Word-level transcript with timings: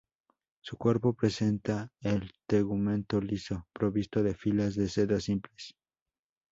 Su 0.63 0.77
cuerpo 0.77 1.13
presenta 1.13 1.91
el 1.99 2.31
tegumento 2.47 3.21
liso, 3.21 3.67
provisto 3.71 4.23
de 4.23 4.33
filas 4.33 4.73
de 4.73 4.89
sedas 4.89 5.25
simples. 5.25 5.75